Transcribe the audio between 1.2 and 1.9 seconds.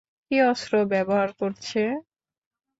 করছে?